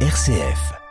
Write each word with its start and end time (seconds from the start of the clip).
RCF. 0.00 0.85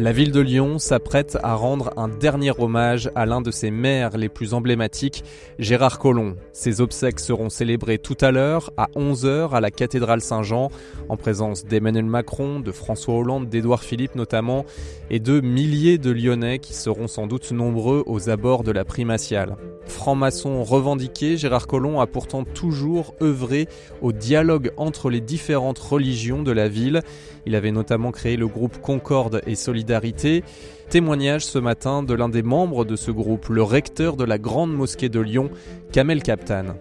La 0.00 0.12
ville 0.12 0.30
de 0.30 0.38
Lyon 0.38 0.78
s'apprête 0.78 1.36
à 1.42 1.56
rendre 1.56 1.92
un 1.96 2.06
dernier 2.06 2.52
hommage 2.56 3.10
à 3.16 3.26
l'un 3.26 3.40
de 3.40 3.50
ses 3.50 3.72
maires 3.72 4.16
les 4.16 4.28
plus 4.28 4.54
emblématiques, 4.54 5.24
Gérard 5.58 5.98
Collomb. 5.98 6.36
Ses 6.52 6.80
obsèques 6.80 7.18
seront 7.18 7.50
célébrées 7.50 7.98
tout 7.98 8.16
à 8.20 8.30
l'heure, 8.30 8.70
à 8.76 8.86
11h, 8.94 9.50
à 9.50 9.60
la 9.60 9.72
cathédrale 9.72 10.20
Saint-Jean, 10.20 10.70
en 11.08 11.16
présence 11.16 11.64
d'Emmanuel 11.64 12.04
Macron, 12.04 12.60
de 12.60 12.70
François 12.70 13.16
Hollande, 13.16 13.48
d'Édouard 13.48 13.82
Philippe 13.82 14.14
notamment, 14.14 14.64
et 15.10 15.18
de 15.18 15.40
milliers 15.40 15.98
de 15.98 16.12
Lyonnais 16.12 16.60
qui 16.60 16.74
seront 16.74 17.08
sans 17.08 17.26
doute 17.26 17.50
nombreux 17.50 18.04
aux 18.06 18.30
abords 18.30 18.62
de 18.62 18.70
la 18.70 18.84
primatiale. 18.84 19.56
Franc-maçon 19.88 20.62
revendiqué, 20.62 21.36
Gérard 21.36 21.66
Collomb 21.66 21.98
a 21.98 22.06
pourtant 22.06 22.44
toujours 22.44 23.14
œuvré 23.20 23.66
au 24.00 24.12
dialogue 24.12 24.70
entre 24.76 25.10
les 25.10 25.20
différentes 25.20 25.78
religions 25.78 26.42
de 26.42 26.52
la 26.52 26.68
ville. 26.68 27.02
Il 27.48 27.56
avait 27.56 27.72
notamment 27.72 28.12
créé 28.12 28.36
le 28.36 28.46
groupe 28.46 28.78
Concorde 28.82 29.40
et 29.46 29.54
Solidarité. 29.54 30.44
Témoignage 30.90 31.46
ce 31.46 31.58
matin 31.58 32.02
de 32.02 32.12
l'un 32.12 32.28
des 32.28 32.42
membres 32.42 32.84
de 32.84 32.94
ce 32.94 33.10
groupe, 33.10 33.48
le 33.48 33.62
recteur 33.62 34.18
de 34.18 34.24
la 34.24 34.36
Grande 34.36 34.74
Mosquée 34.74 35.08
de 35.08 35.18
Lyon, 35.18 35.48
Kamel 35.90 36.22
Kaptan. 36.22 36.76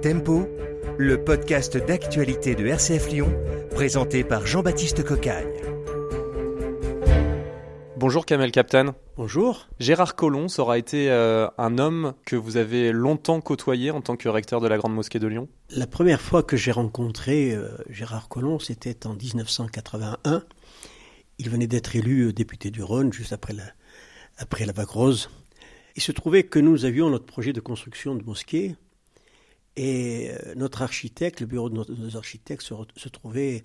Tempo, 0.00 0.48
le 0.96 1.22
podcast 1.22 1.76
d'actualité 1.76 2.54
de 2.54 2.66
RCF 2.66 3.10
Lyon, 3.10 3.30
présenté 3.74 4.24
par 4.24 4.46
Jean-Baptiste 4.46 5.04
Cocagne. 5.04 5.52
Bonjour 7.98 8.24
Kamel 8.24 8.52
Kaptan. 8.52 8.94
Bonjour. 9.16 9.68
Gérard 9.78 10.16
Collomb 10.16 10.48
aura 10.58 10.76
été 10.76 11.08
euh, 11.08 11.46
un 11.56 11.78
homme 11.78 12.14
que 12.26 12.34
vous 12.34 12.56
avez 12.56 12.90
longtemps 12.90 13.40
côtoyé 13.40 13.92
en 13.92 14.00
tant 14.00 14.16
que 14.16 14.28
recteur 14.28 14.60
de 14.60 14.66
la 14.66 14.76
Grande 14.76 14.92
Mosquée 14.92 15.20
de 15.20 15.28
Lyon 15.28 15.48
La 15.70 15.86
première 15.86 16.20
fois 16.20 16.42
que 16.42 16.56
j'ai 16.56 16.72
rencontré 16.72 17.54
euh, 17.54 17.68
Gérard 17.88 18.26
Collomb, 18.26 18.58
c'était 18.58 19.06
en 19.06 19.14
1981. 19.14 20.42
Il 21.38 21.48
venait 21.48 21.68
d'être 21.68 21.94
élu 21.94 22.22
euh, 22.22 22.32
député 22.32 22.72
du 22.72 22.82
Rhône 22.82 23.12
juste 23.12 23.32
après 23.32 23.52
la, 23.52 23.62
après 24.36 24.66
la 24.66 24.72
vague 24.72 24.88
rose. 24.88 25.30
Il 25.94 26.02
se 26.02 26.10
trouvait 26.10 26.42
que 26.42 26.58
nous 26.58 26.84
avions 26.84 27.08
notre 27.08 27.26
projet 27.26 27.52
de 27.52 27.60
construction 27.60 28.16
de 28.16 28.24
mosquée 28.24 28.74
et 29.76 30.30
notre 30.56 30.82
architecte, 30.82 31.40
le 31.40 31.46
bureau 31.46 31.70
de 31.70 31.76
nos 31.94 32.16
architectes 32.16 32.62
se, 32.62 32.74
se 32.96 33.08
trouvait 33.08 33.64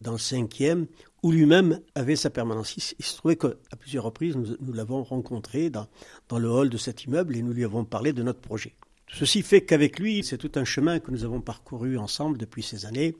dans 0.00 0.12
le 0.12 0.18
cinquième, 0.18 0.86
où 1.22 1.32
lui-même 1.32 1.80
avait 1.94 2.16
sa 2.16 2.30
permanence. 2.30 2.74
Il, 2.76 3.04
se 3.04 3.16
trouvait 3.16 3.36
qu'à 3.36 3.76
plusieurs 3.78 4.04
reprises, 4.04 4.36
nous, 4.36 4.72
l'avons 4.72 5.02
rencontré 5.02 5.70
dans, 5.70 5.86
dans, 6.28 6.38
le 6.38 6.48
hall 6.48 6.70
de 6.70 6.78
cet 6.78 7.04
immeuble 7.04 7.36
et 7.36 7.42
nous 7.42 7.52
lui 7.52 7.64
avons 7.64 7.84
parlé 7.84 8.12
de 8.12 8.22
notre 8.22 8.40
projet. 8.40 8.74
Ceci 9.12 9.42
fait 9.42 9.62
qu'avec 9.62 9.98
lui, 9.98 10.22
c'est 10.24 10.38
tout 10.38 10.52
un 10.54 10.64
chemin 10.64 11.00
que 11.00 11.10
nous 11.10 11.24
avons 11.24 11.40
parcouru 11.40 11.98
ensemble 11.98 12.38
depuis 12.38 12.62
ces 12.62 12.86
années. 12.86 13.14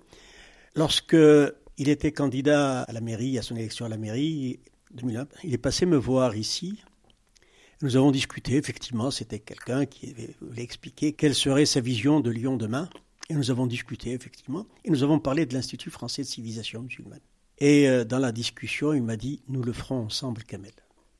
Lorsque 0.77 1.17
il 1.79 1.89
était 1.89 2.13
candidat 2.13 2.83
à 2.83 2.93
la 2.93 3.01
mairie, 3.01 3.39
à 3.39 3.43
son 3.43 3.57
élection 3.57 3.87
à 3.87 3.89
la 3.89 3.97
mairie, 3.97 4.61
2001, 4.93 5.27
il 5.45 5.55
est 5.55 5.59
passé 5.59 5.87
me 5.87 5.97
voir 5.97 6.37
ici. 6.37 6.79
Nous 7.83 7.97
avons 7.97 8.11
discuté, 8.11 8.57
effectivement, 8.57 9.11
c'était 9.11 9.39
quelqu'un 9.39 9.87
qui 9.87 10.15
voulait 10.41 10.63
expliquer 10.63 11.13
quelle 11.13 11.35
serait 11.35 11.67
sa 11.67 11.81
vision 11.81 12.21
de 12.21 12.31
Lyon 12.31 12.57
demain. 12.57 12.91
Et 13.31 13.35
nous 13.35 13.53
avons 13.53 13.69
discuté, 13.69 14.13
effectivement, 14.13 14.67
et 14.85 14.91
nous 14.91 15.05
avons 15.05 15.21
parlé 15.21 15.47
de 15.47 15.55
l'Institut 15.55 15.91
français 15.91 16.23
de 16.23 16.27
civilisation 16.27 16.83
musulmane. 16.83 17.21
Et 17.59 17.89
euh, 17.89 18.05
dans 18.05 18.19
la 18.19 18.33
discussion, 18.33 18.93
il 18.93 19.05
m'a 19.05 19.17
dit 19.17 19.41
Nous 19.47 19.63
le 19.63 19.73
ferons 19.73 20.01
ensemble, 20.01 20.43
Kamel. 20.43 20.73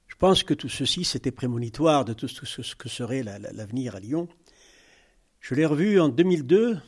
Je 0.09 0.17
pense 0.17 0.43
que 0.43 0.53
tout 0.53 0.69
ceci, 0.69 1.05
c'était 1.05 1.31
prémonitoire 1.31 2.05
de 2.05 2.13
tout 2.13 2.27
ce 2.27 2.75
que 2.75 2.89
serait 2.89 3.23
l'avenir 3.23 3.95
à 3.95 4.01
Lyon. 4.01 4.29
Je 5.39 5.55
l'ai 5.55 5.65
revu 5.65 6.01
en 6.01 6.09
2002, 6.09 6.79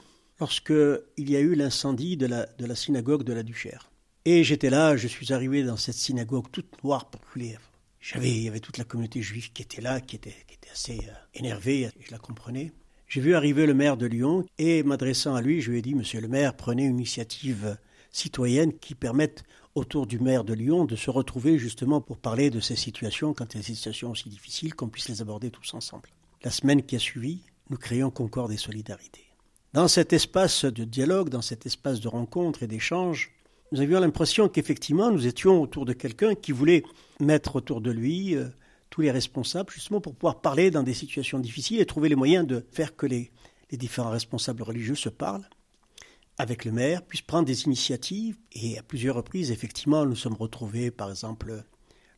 lorsqu'il 0.40 1.30
y 1.30 1.36
a 1.36 1.40
eu 1.40 1.54
l'incendie 1.54 2.16
de 2.16 2.26
la, 2.26 2.74
synagogue 2.74 3.22
de 3.22 3.32
la 3.32 3.44
Duchère. 3.44 3.92
Et 4.24 4.42
j'étais 4.42 4.70
là, 4.70 4.96
je 4.96 5.06
suis 5.06 5.32
arrivé 5.32 5.62
dans 5.62 5.76
cette 5.76 5.94
synagogue 5.94 6.50
toute 6.50 6.82
noire, 6.82 7.10
populaire. 7.10 7.60
J'avais, 8.00 8.32
il 8.32 8.42
y 8.42 8.48
avait 8.48 8.58
toute 8.58 8.76
la 8.76 8.84
communauté 8.84 9.22
juive 9.22 9.52
qui 9.52 9.62
était 9.62 9.80
là, 9.80 10.00
qui 10.00 10.16
était, 10.16 10.34
qui 10.48 10.56
était 10.56 10.70
assez 10.70 10.98
euh, 10.98 11.14
énervée, 11.34 11.88
je 12.00 12.10
la 12.10 12.18
comprenais. 12.18 12.72
J'ai 13.12 13.20
vu 13.20 13.34
arriver 13.34 13.66
le 13.66 13.74
maire 13.74 13.98
de 13.98 14.06
Lyon 14.06 14.46
et 14.56 14.82
m'adressant 14.82 15.34
à 15.34 15.42
lui, 15.42 15.60
je 15.60 15.70
lui 15.70 15.80
ai 15.80 15.82
dit 15.82 15.94
Monsieur 15.94 16.18
le 16.22 16.28
maire, 16.28 16.56
prenez 16.56 16.84
une 16.84 16.96
initiative 16.96 17.76
citoyenne 18.10 18.72
qui 18.72 18.94
permette 18.94 19.44
autour 19.74 20.06
du 20.06 20.18
maire 20.18 20.44
de 20.44 20.54
Lyon 20.54 20.86
de 20.86 20.96
se 20.96 21.10
retrouver 21.10 21.58
justement 21.58 22.00
pour 22.00 22.16
parler 22.16 22.48
de 22.48 22.58
ces 22.58 22.74
situations, 22.74 23.34
quand 23.34 23.52
il 23.52 23.58
y 23.58 23.60
a 23.60 23.66
des 23.66 23.74
situations 23.74 24.12
aussi 24.12 24.30
difficiles, 24.30 24.74
qu'on 24.74 24.88
puisse 24.88 25.10
les 25.10 25.20
aborder 25.20 25.50
tous 25.50 25.74
ensemble. 25.74 26.08
La 26.42 26.50
semaine 26.50 26.82
qui 26.82 26.96
a 26.96 26.98
suivi, 26.98 27.42
nous 27.68 27.76
créons 27.76 28.10
Concorde 28.10 28.50
et 28.52 28.56
Solidarité. 28.56 29.26
Dans 29.74 29.88
cet 29.88 30.14
espace 30.14 30.64
de 30.64 30.84
dialogue, 30.84 31.28
dans 31.28 31.42
cet 31.42 31.66
espace 31.66 32.00
de 32.00 32.08
rencontre 32.08 32.62
et 32.62 32.66
d'échange, 32.66 33.32
nous 33.72 33.82
avions 33.82 34.00
l'impression 34.00 34.48
qu'effectivement 34.48 35.10
nous 35.10 35.26
étions 35.26 35.60
autour 35.60 35.84
de 35.84 35.92
quelqu'un 35.92 36.34
qui 36.34 36.52
voulait 36.52 36.82
mettre 37.20 37.56
autour 37.56 37.82
de 37.82 37.90
lui 37.90 38.36
euh, 38.36 38.48
tous 38.92 39.00
les 39.00 39.10
responsables, 39.10 39.72
justement 39.72 40.02
pour 40.02 40.14
pouvoir 40.14 40.42
parler 40.42 40.70
dans 40.70 40.82
des 40.82 40.92
situations 40.92 41.38
difficiles 41.38 41.80
et 41.80 41.86
trouver 41.86 42.10
les 42.10 42.14
moyens 42.14 42.46
de 42.46 42.66
faire 42.72 42.94
que 42.94 43.06
les, 43.06 43.32
différents 43.72 44.10
responsables 44.10 44.62
religieux 44.62 44.94
se 44.94 45.08
parlent 45.08 45.48
avec 46.36 46.66
le 46.66 46.72
maire, 46.72 47.02
puissent 47.02 47.22
prendre 47.22 47.46
des 47.46 47.62
initiatives. 47.62 48.36
Et 48.52 48.78
à 48.78 48.82
plusieurs 48.82 49.16
reprises, 49.16 49.50
effectivement, 49.50 50.04
nous 50.04 50.14
sommes 50.14 50.34
retrouvés, 50.34 50.90
par 50.90 51.08
exemple, 51.08 51.64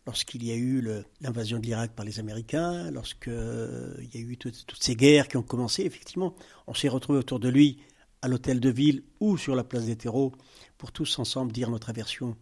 lorsqu'il 0.05 0.45
y 0.45 0.51
a 0.51 0.57
eu 0.57 0.85
l'invasion 1.21 1.61
de 1.61 1.67
l'Irak 1.67 1.93
par 1.93 2.05
les 2.05 2.19
Américains, 2.19 2.91
lorsqu'il 2.91 3.33
euh, 3.33 3.95
y 4.13 4.19
a 4.19 4.21
eu 4.21 4.37
toutes, 4.37 4.67
toutes 4.67 4.83
ces 4.83 4.97
guerres 4.97 5.29
qui 5.29 5.37
ont 5.37 5.43
commencé, 5.43 5.85
effectivement, 5.85 6.35
on 6.67 6.75
s'est 6.75 6.89
retrouvés 6.89 7.21
autour 7.21 7.39
de 7.39 7.49
lui 7.49 7.79
à 8.21 8.27
l'hôtel 8.27 8.59
de 8.59 8.71
ville 8.71 9.05
ou 9.21 9.39
sur 9.39 9.55
la 9.55 9.63
place 9.63 9.87
des 9.87 9.97
terreaux 9.97 10.33
pour 10.77 10.91
tous 10.91 11.21
ensemble 11.21 11.53
dire 11.53 11.71
notre 11.71 11.91
aversion 11.91 12.37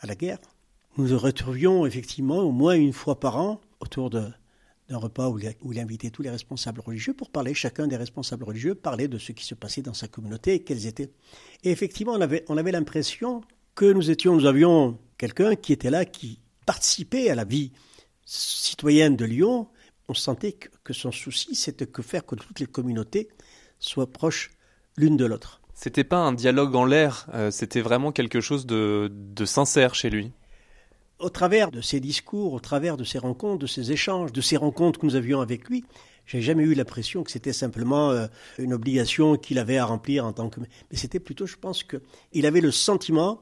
à 0.00 0.08
la 0.08 0.16
guerre. 0.16 0.38
Nous 0.96 1.06
nous 1.06 1.18
retrouvions 1.18 1.86
effectivement 1.86 2.38
au 2.38 2.50
moins 2.50 2.74
une 2.74 2.92
fois 2.92 3.20
par 3.20 3.36
an 3.36 3.60
autour 3.86 4.10
d'un 4.10 4.32
repas 4.90 5.28
où 5.28 5.38
il, 5.38 5.80
invitait 5.80 6.10
tous 6.10 6.22
les 6.22 6.30
responsables 6.30 6.80
religieux 6.80 7.14
pour 7.14 7.30
parler, 7.30 7.54
chacun 7.54 7.86
des 7.86 7.96
responsables 7.96 8.44
religieux 8.44 8.74
parlait 8.74 9.08
de 9.08 9.18
ce 9.18 9.32
qui 9.32 9.44
se 9.44 9.54
passait 9.54 9.82
dans 9.82 9.94
sa 9.94 10.08
communauté 10.08 10.54
et 10.54 10.62
quels 10.62 10.86
étaient. 10.86 11.10
Et 11.64 11.70
effectivement, 11.70 12.12
on 12.12 12.20
avait, 12.20 12.44
on 12.48 12.56
avait 12.56 12.72
l'impression 12.72 13.42
que 13.74 13.90
nous 13.92 14.10
étions, 14.10 14.34
nous 14.34 14.46
avions 14.46 14.98
quelqu'un 15.18 15.54
qui 15.56 15.72
était 15.72 15.90
là, 15.90 16.04
qui 16.04 16.40
participait 16.66 17.30
à 17.30 17.34
la 17.34 17.44
vie 17.44 17.72
citoyenne 18.24 19.16
de 19.16 19.24
Lyon. 19.24 19.68
On 20.08 20.14
sentait 20.14 20.52
que, 20.52 20.92
son 20.92 21.12
souci, 21.12 21.54
c'était 21.54 21.86
que 21.86 22.02
faire 22.02 22.26
que 22.26 22.34
toutes 22.34 22.60
les 22.60 22.66
communautés 22.66 23.28
soient 23.78 24.12
proches 24.12 24.50
l'une 24.96 25.16
de 25.16 25.24
l'autre. 25.24 25.60
C'était 25.74 26.04
pas 26.04 26.18
un 26.18 26.32
dialogue 26.32 26.74
en 26.74 26.86
l'air, 26.86 27.26
euh, 27.34 27.50
c'était 27.50 27.82
vraiment 27.82 28.10
quelque 28.10 28.40
chose 28.40 28.66
de 28.66 29.44
sincère 29.44 29.94
chez 29.94 30.10
lui 30.10 30.32
au 31.18 31.30
travers 31.30 31.70
de 31.70 31.80
ses 31.80 32.00
discours, 32.00 32.52
au 32.52 32.60
travers 32.60 32.96
de 32.96 33.04
ses 33.04 33.18
rencontres, 33.18 33.58
de 33.58 33.66
ses 33.66 33.92
échanges, 33.92 34.32
de 34.32 34.40
ces 34.40 34.56
rencontres 34.56 35.00
que 35.00 35.06
nous 35.06 35.16
avions 35.16 35.40
avec 35.40 35.68
lui, 35.68 35.84
j'ai 36.26 36.42
jamais 36.42 36.64
eu 36.64 36.74
l'impression 36.74 37.22
que 37.22 37.30
c'était 37.30 37.52
simplement 37.52 38.10
euh, 38.10 38.26
une 38.58 38.74
obligation 38.74 39.36
qu'il 39.36 39.58
avait 39.58 39.78
à 39.78 39.86
remplir 39.86 40.26
en 40.26 40.32
tant 40.32 40.50
que. 40.50 40.60
Mais 40.60 40.96
c'était 40.96 41.20
plutôt, 41.20 41.46
je 41.46 41.56
pense, 41.56 41.84
qu'il 41.84 42.46
avait 42.46 42.60
le 42.60 42.72
sentiment 42.72 43.40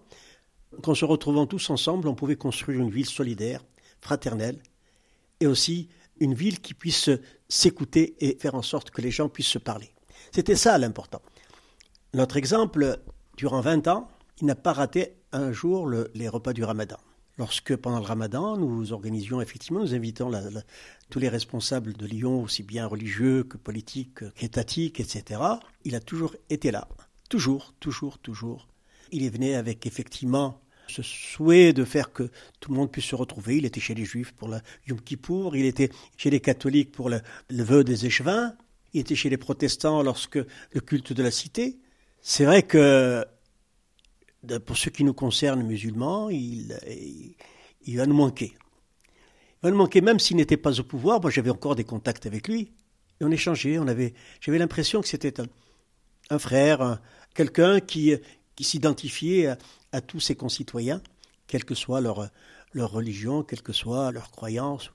qu'en 0.83 0.95
se 0.95 1.05
retrouvant 1.05 1.47
tous 1.47 1.71
ensemble, 1.71 2.09
on 2.09 2.15
pouvait 2.15 2.37
construire 2.37 2.81
une 2.81 2.91
ville 2.91 3.07
solidaire, 3.07 3.65
fraternelle, 4.01 4.59
et 5.41 5.47
aussi 5.47 5.89
une 6.21 6.35
ville 6.35 6.61
qui 6.61 6.75
puisse 6.75 7.11
s'écouter 7.49 8.17
et 8.21 8.37
faire 8.39 8.55
en 8.55 8.63
sorte 8.63 8.91
que 8.91 9.01
les 9.01 9.11
gens 9.11 9.29
puissent 9.29 9.47
se 9.47 9.59
parler. 9.59 9.91
C'était 10.33 10.57
ça 10.57 10.77
l'important. 10.79 11.23
Notre 12.13 12.37
exemple, 12.37 12.99
durant 13.37 13.61
20 13.61 13.89
ans, 13.89 14.09
il 14.41 14.47
n'a 14.47 14.55
pas 14.55 14.73
raté 14.73 15.15
un 15.33 15.53
jour 15.53 15.89
les 15.89 16.29
repas 16.29 16.53
du 16.53 16.65
ramadan 16.65 16.99
lorsque 17.39 17.77
pendant 17.77 17.99
le 17.99 18.05
ramadan, 18.05 18.57
nous 18.57 18.93
organisions 18.93 19.41
effectivement, 19.41 19.81
nous 19.81 19.95
invitons 19.95 20.31
tous 21.11 21.19
les 21.19 21.29
responsables 21.29 21.95
de 21.95 22.07
Lyon, 22.07 22.43
aussi 22.43 22.63
bien 22.63 22.87
religieux 22.87 23.45
que 23.45 23.57
politiques, 23.57 24.31
qu'étatiques, 24.35 25.01
etc. 25.01 25.41
Il 25.85 25.95
a 25.95 26.01
toujours 26.01 26.35
été 26.51 26.71
là. 26.71 26.89
Toujours, 27.29 27.75
toujours, 27.81 28.19
toujours. 28.19 28.69
Il 29.11 29.25
est 29.25 29.31
venu 29.31 29.55
avec 29.55 29.87
effectivement 29.87 30.61
ce 30.87 31.03
souhait 31.03 31.73
de 31.73 31.85
faire 31.85 32.13
que 32.13 32.31
tout 32.61 32.71
le 32.71 32.77
monde 32.77 32.91
puisse 32.91 33.07
se 33.07 33.15
retrouver. 33.15 33.57
Il 33.57 33.65
était 33.65 33.81
chez 33.81 33.95
les 33.95 34.05
juifs 34.05 34.33
pour 34.33 34.49
le 34.49 34.59
Yom 34.87 35.01
Kippour, 35.01 35.57
il 35.57 35.65
était 35.65 35.91
chez 36.17 36.31
les 36.31 36.41
catholiques 36.41 36.93
pour 36.93 37.09
le, 37.09 37.21
le 37.49 37.63
vœu 37.63 37.85
des 37.85 38.07
échevins, 38.07 38.55
il 38.93 39.01
était 39.01 39.15
chez 39.15 39.31
les 39.31 39.37
protestants 39.37 40.03
lorsque 40.03 40.37
le 40.37 40.81
culte 40.81 41.13
de 41.13 41.23
la 41.23 41.31
cité. 41.31 41.79
C'est 42.21 42.45
vrai 42.45 42.63
que 42.63 43.25
pour 44.65 44.77
ce 44.77 44.89
qui 44.91 45.05
nous 45.05 45.15
concerne, 45.15 45.63
musulmans, 45.63 46.31
il, 46.31 46.77
va 47.89 48.07
nous 48.07 48.15
manquer. 48.15 48.53
Il 48.57 49.63
va 49.63 49.71
nous 49.71 49.77
manquer, 49.77 50.01
même 50.01 50.19
s'il 50.19 50.37
n'était 50.37 50.57
pas 50.57 50.79
au 50.81 50.85
pouvoir. 50.85 51.21
Moi, 51.21 51.31
j'avais 51.31 51.51
encore 51.51 51.75
des 51.75 51.85
contacts 51.85 52.27
avec 52.27 52.49
lui. 52.49 52.73
Et 53.21 53.25
on 53.25 53.31
échangeait. 53.31 53.79
On 53.79 53.87
avait, 53.87 54.15
j'avais 54.41 54.59
l'impression 54.59 55.01
que 55.01 55.09
c'était 55.09 55.35
un, 56.31 56.39
frère, 56.39 57.01
quelqu'un 57.35 57.81
qui, 57.81 58.17
s'identifiait 58.61 59.57
à, 59.93 60.01
tous 60.01 60.21
ses 60.21 60.35
concitoyens, 60.35 61.01
quelle 61.47 61.65
que 61.65 61.75
soit 61.75 62.01
leur, 62.01 62.29
leur 62.73 62.91
religion, 62.91 63.43
quelle 63.43 63.63
que 63.63 63.73
soit 63.73 64.13
leur 64.13 64.31
croyance. 64.31 64.91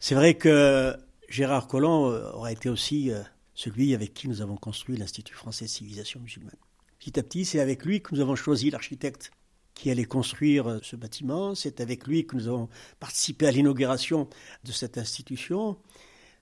C'est 0.00 0.14
vrai 0.14 0.34
que 0.34 0.96
Gérard 1.28 1.66
Collomb 1.66 2.12
aurait 2.34 2.52
été 2.52 2.68
aussi 2.68 3.10
euh, 3.10 3.22
celui 3.54 3.94
avec 3.94 4.14
qui 4.14 4.28
nous 4.28 4.42
avons 4.42 4.56
construit 4.56 4.96
l'Institut 4.96 5.34
français 5.34 5.64
de 5.66 5.70
civilisation 5.70 6.20
musulmane. 6.20 6.56
Petit 7.02 7.18
à 7.18 7.24
petit, 7.24 7.44
c'est 7.44 7.58
avec 7.58 7.84
lui 7.84 8.00
que 8.00 8.14
nous 8.14 8.20
avons 8.20 8.36
choisi 8.36 8.70
l'architecte 8.70 9.32
qui 9.74 9.90
allait 9.90 10.04
construire 10.04 10.68
euh, 10.68 10.78
ce 10.82 10.94
bâtiment. 10.94 11.56
C'est 11.56 11.80
avec 11.80 12.06
lui 12.06 12.28
que 12.28 12.36
nous 12.36 12.46
avons 12.46 12.68
participé 13.00 13.48
à 13.48 13.50
l'inauguration 13.50 14.28
de 14.62 14.70
cette 14.70 14.98
institution. 14.98 15.76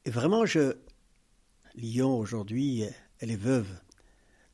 Et 0.04 0.10
vraiment, 0.10 0.44
je... 0.44 0.76
Lyon, 1.76 2.14
aujourd'hui, 2.14 2.84
elle 3.20 3.30
est 3.30 3.36
veuve 3.36 3.68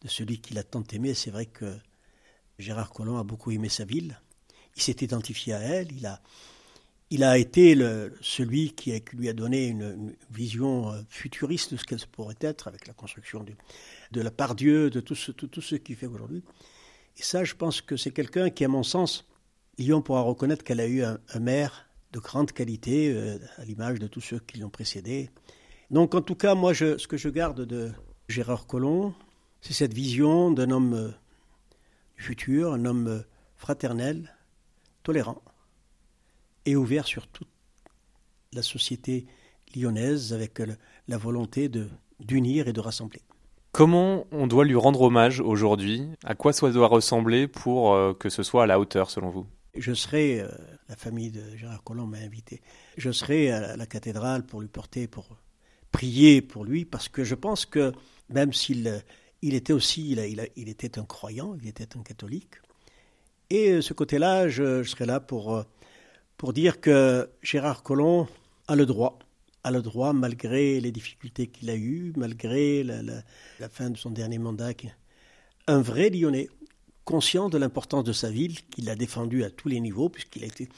de 0.03 0.07
celui 0.07 0.41
qui 0.41 0.55
l'a 0.55 0.63
tant 0.63 0.85
aimé. 0.93 1.13
C'est 1.13 1.33
vrai 1.33 1.47
que 1.47 1.77
Gérard 2.61 2.91
Collomb 2.91 3.19
a 3.19 3.25
beaucoup 3.25 3.51
aimé 3.51 3.69
sa 3.69 3.85
ville. 3.85 4.21
Il 4.77 4.83
s'est 4.83 4.99
identifié 5.01 5.55
à 5.55 5.59
elle. 5.59 5.91
Il 5.91 6.07
a, 6.07 6.23
il 7.11 7.23
a 7.23 7.39
été 7.39 7.77
celui 8.21 8.73
qui, 8.73 8.93
lui 9.13 9.29
a 9.29 9.33
donné 9.33 9.69
une, 9.69 10.15
vision 10.31 10.91
euh, 10.91 11.01
futuriste 11.09 11.73
de 11.73 11.77
ce 11.77 11.85
qu'elle 11.85 12.01
pourrait 12.11 12.37
être 12.41 12.67
avec 12.69 12.87
la 12.87 12.95
construction 12.95 13.45
de, 14.11 14.21
la 14.21 14.31
part 14.31 14.55
Dieu, 14.55 14.91
de 14.91 15.01
tout 15.01 15.15
ce, 15.15 15.31
tout, 15.31 15.49
qu'il 15.49 15.97
fait 15.97 16.07
aujourd'hui. 16.07 16.43
Et 17.17 17.23
ça, 17.23 17.45
je 17.45 17.55
pense 17.55 17.81
que 17.81 17.97
c'est 17.97 18.11
quelqu'un 18.11 18.51
qui, 18.51 18.65
à 18.65 18.69
mon 18.69 18.83
sens, 18.83 19.27
Lyon 19.79 20.03
pourra 20.03 20.23
reconnaître 20.23 20.65
qu'elle 20.65 20.81
a 20.81 20.87
eu 20.87 21.03
un, 21.03 21.19
maire 21.39 21.89
de 22.13 22.19
grande 22.19 22.53
qualité, 22.53 23.13
euh, 23.15 23.39
à 23.59 23.65
l'image 23.65 23.99
de 23.99 24.07
tous 24.07 24.21
ceux 24.21 24.41
qui 24.41 24.59
l'ont 24.59 24.71
précédé. 24.71 25.31
Donc, 25.91 26.15
en 26.15 26.23
tout 26.23 26.35
cas, 26.35 26.55
moi, 26.55 26.75
ce 26.75 27.07
que 27.07 27.17
je 27.17 27.29
garde 27.29 27.65
de 27.65 27.93
Gérard 28.29 28.67
Collomb, 28.67 29.15
c'est 29.61 29.75
cette 29.75 29.95
vision 29.95 30.51
d'un 30.51 30.71
homme 30.71 30.95
euh, 30.95 31.11
du 32.17 32.23
futur, 32.25 32.73
un 32.73 32.85
homme 32.85 33.23
fraternel, 33.57 34.35
tolérant 35.05 35.41
et 36.67 36.77
ouvert 36.77 37.07
sur 37.07 37.27
toute 37.29 37.49
la 38.53 38.63
société 38.63 39.27
lyonnaise 39.75 40.33
avec 40.33 40.61
la 41.09 41.17
volonté 41.17 41.71
d'unir 42.21 42.69
et 42.69 42.73
de 42.73 42.81
rassembler. 42.81 43.23
Comment 43.73 44.27
on 44.33 44.47
doit 44.47 44.65
lui 44.65 44.75
rendre 44.75 45.03
hommage 45.03 45.41
aujourd'hui? 45.41 46.03
À 46.25 46.35
quoi 46.35 46.53
ça 46.53 46.71
doit 46.71 46.89
ressembler 46.89 47.47
pour 47.47 47.95
euh, 47.95 48.15
que 48.15 48.31
ce 48.31 48.43
soit 48.43 48.63
à 48.63 48.67
la 48.67 48.81
hauteur 48.81 49.11
selon 49.11 49.29
vous? 49.29 49.47
Je 49.77 49.93
serai, 49.93 50.41
euh, 50.41 50.49
la 50.89 50.97
famille 50.97 51.31
de 51.31 51.43
Gérard 51.57 51.83
Collomb 51.83 52.07
m'a 52.07 52.17
invité, 52.19 52.63
je 52.97 53.11
serai 53.13 53.51
à 53.51 53.77
la 53.77 53.85
cathédrale 53.85 54.45
pour 54.47 54.63
lui 54.63 54.69
porter, 54.69 55.07
pour 55.07 55.29
prier 55.93 56.41
pour 56.41 56.65
lui, 56.65 56.87
parce 56.87 57.11
que 57.11 57.23
je 57.23 57.35
pense 57.35 57.67
que 57.67 57.93
même 58.31 58.55
s'il 58.55 59.03
il 59.43 59.55
était 59.55 59.75
aussi, 59.75 60.13
il, 60.13 60.51
il, 60.57 60.69
était 60.71 60.99
un 60.99 61.05
croyant, 61.05 61.55
il 61.61 61.69
était 61.69 61.99
un 61.99 62.03
catholique, 62.03 62.55
et 63.51 63.73
euh, 63.73 63.83
ce 63.83 63.93
côté-là, 63.93 64.49
je, 64.49 64.83
je, 64.83 64.89
serai 64.89 65.05
là 65.05 65.21
pour, 65.21 65.63
pour 66.37 66.53
dire 66.53 66.81
que 66.81 67.31
Gérard 67.43 67.83
Collomb 67.83 68.27
a 68.69 68.77
le 68.77 68.87
droit 68.87 69.19
a 69.67 69.73
le 69.73 69.83
droit, 69.83 70.13
malgré 70.13 70.79
les 70.79 70.93
difficultés 70.93 71.49
qu'il 71.49 71.71
a 71.71 71.75
eues, 71.75 72.13
malgré 72.17 72.85
la, 72.85 73.69
fin 73.69 73.91
de 73.91 73.97
son 73.97 74.11
dernier 74.11 74.39
mandat, 74.39 74.71
un 75.67 75.83
vrai 75.83 76.09
Lyonnais, 76.09 76.49
conscient 77.05 77.49
de 77.49 77.59
l'importance 77.59 78.05
de 78.05 78.13
sa 78.13 78.31
ville, 78.31 78.61
qu'il 78.67 78.89
a 78.89 78.95
défendu 78.95 79.43
à 79.43 79.51
tous 79.51 79.69
les 79.69 79.81
niveaux, 79.81 80.09
puisqu'il 80.09 80.45
a 80.45 80.47
été 80.47 80.69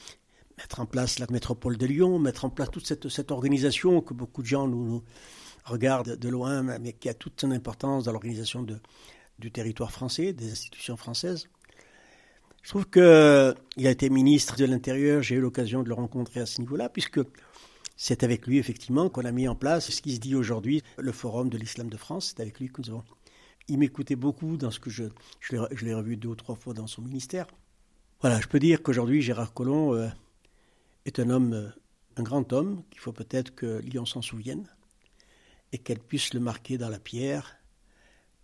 mettre 0.57 0.79
en 0.79 0.87
place 0.87 1.19
la 1.19 1.27
métropole 1.29 1.77
de 1.77 1.85
Lyon, 1.85 2.17
mettre 2.17 2.45
en 2.45 2.49
place 2.49 2.71
toute 2.71 2.87
cette, 2.87 3.31
organisation 3.31 4.01
que 4.01 4.15
beaucoup 4.15 4.41
de 4.41 4.47
gens 4.47 4.67
nous, 4.67 5.03
regardent 5.65 6.15
de 6.15 6.29
loin, 6.29 6.63
mais 6.63 6.93
qui 6.93 7.09
a 7.09 7.13
toute 7.13 7.39
son 7.39 7.51
importance 7.51 8.05
dans 8.05 8.11
l'organisation 8.11 8.65
du 9.37 9.51
territoire 9.51 9.91
français, 9.91 10.33
des 10.33 10.51
institutions 10.51 10.97
françaises. 10.97 11.47
Je 12.61 12.69
trouve 12.69 12.89
qu'il 12.89 13.01
a 13.87 13.91
été 13.91 14.09
ministre 14.09 14.55
de 14.55 14.65
l'Intérieur, 14.65 15.21
j'ai 15.21 15.35
eu 15.35 15.41
l'occasion 15.41 15.83
de 15.83 15.89
le 15.89 15.95
rencontrer 15.95 16.41
à 16.41 16.45
ce 16.45 16.61
niveau-là, 16.61 16.89
puisque 16.89 17.21
c'est 18.01 18.23
avec 18.23 18.47
lui, 18.47 18.57
effectivement, 18.59 19.09
qu'on 19.09 19.25
a 19.25 19.31
mis 19.33 19.49
en 19.49 19.55
place 19.55 19.89
ce 19.89 20.01
qui 20.01 20.15
se 20.15 20.21
dit 20.21 20.33
aujourd'hui, 20.33 20.83
le 20.97 21.11
Forum 21.11 21.49
de 21.49 21.57
l'Islam 21.57 21.89
de 21.89 21.97
France. 21.97 22.27
C'est 22.29 22.41
avec 22.41 22.59
lui 22.59 22.69
que 22.69 22.81
nous 22.81 22.89
avons. 22.91 23.03
Il 23.67 23.77
m'écoutait 23.77 24.15
beaucoup 24.15 24.55
dans 24.55 24.71
ce 24.71 24.79
que 24.79 24.89
je. 24.89 25.03
L'ai 25.51 25.93
revu 25.93 26.15
deux 26.15 26.29
ou 26.29 26.35
trois 26.35 26.55
fois 26.55 26.73
dans 26.73 26.87
son 26.87 27.01
ministère. 27.01 27.45
Voilà, 28.21 28.39
je 28.39 28.47
peux 28.47 28.59
dire 28.59 28.81
qu'aujourd'hui, 28.81 29.21
Gérard 29.21 29.53
Collomb 29.53 29.93
euh, 29.93 30.07
est 31.05 31.19
un 31.19 31.29
homme, 31.29 31.53
euh, 31.53 31.69
un 32.15 32.23
grand 32.23 32.53
homme, 32.53 32.83
qu'il 32.89 33.01
faut 33.01 33.11
peut-être 33.11 33.53
que 33.53 33.79
Lyon 33.79 34.05
s'en 34.05 34.21
souvienne 34.21 34.67
et 35.73 35.77
qu'elle 35.77 35.99
puisse 35.99 36.33
le 36.33 36.39
marquer 36.39 36.77
dans 36.77 36.89
la 36.89 36.99
pierre 36.99 37.57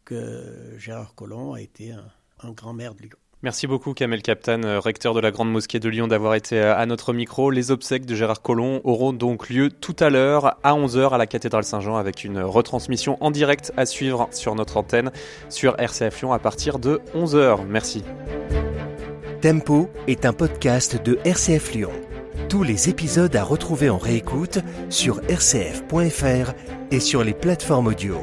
que 0.04 0.76
Gérard 0.78 1.16
Collomb 1.16 1.54
a 1.54 1.62
été 1.62 1.92
un, 1.92 2.12
un 2.40 2.52
grand 2.52 2.74
maire 2.74 2.94
de 2.94 3.04
Lyon. 3.04 3.18
Merci 3.46 3.68
beaucoup 3.68 3.94
Kamel 3.94 4.24
Captan, 4.24 4.64
euh, 4.64 4.80
recteur 4.80 5.14
de 5.14 5.20
la 5.20 5.30
Grande 5.30 5.52
Mosquée 5.52 5.80
de 5.80 5.88
Lyon, 5.88 6.08
d'avoir 6.08 6.34
été 6.34 6.60
euh, 6.60 6.76
à 6.76 6.88
notre 6.88 7.14
micro. 7.14 7.52
Les 7.52 7.70
obsèques 7.70 8.08
de 8.08 8.16
Gérard 8.16 8.42
Collomb 8.42 8.82
auront 8.84 9.14
donc 9.14 9.50
lieu 9.50 9.70
tout 9.70 9.96
à 10.00 10.10
l'heure 10.10 10.58
à 10.64 10.74
11h 10.74 11.12
à 11.12 11.20
la 11.20 11.28
cathédrale 11.28 11.64
Saint-Jean 11.64 11.96
avec 11.96 12.24
une 12.24 12.40
retransmission 12.40 13.24
en 13.24 13.30
direct 13.30 13.72
à 13.78 13.86
suivre 13.86 14.28
sur 14.32 14.56
notre 14.56 14.78
antenne 14.78 15.12
sur 15.50 15.80
RCF 15.80 16.22
Lyon 16.22 16.34
à 16.34 16.40
partir 16.40 16.80
de 16.80 17.02
11h. 17.16 17.60
Merci. 17.70 18.04
Tempo 19.44 19.92
est 20.08 20.26
un 20.26 20.34
podcast 20.34 21.00
de 21.06 21.20
RCF 21.24 21.72
Lyon. 21.74 21.92
Tous 22.50 22.64
les 22.64 22.90
épisodes 22.90 23.36
à 23.36 23.44
retrouver 23.44 23.92
en 23.92 24.00
réécoute 24.00 24.58
sur 24.90 25.18
rcf.fr 25.18 26.54
et 26.90 27.00
sur 27.00 27.24
les 27.24 27.36
plateformes 27.36 27.86
audio. 27.86 28.18